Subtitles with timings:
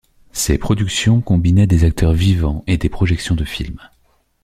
[0.31, 3.81] Ces productions combinaient des acteurs vivants et des projections de films.